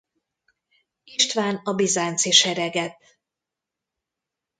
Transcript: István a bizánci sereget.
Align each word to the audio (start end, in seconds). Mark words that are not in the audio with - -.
István 1.03 1.55
a 1.63 1.73
bizánci 1.73 2.31
sereget. 2.31 2.97